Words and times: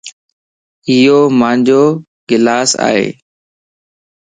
ايو 0.89 1.19
مانجو 1.39 1.83
گلاس 2.29 2.69
ائي 2.87 3.07